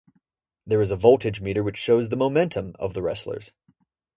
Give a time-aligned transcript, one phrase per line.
[0.65, 3.51] There is a voltage meter which shows the momentum of the wrestlers.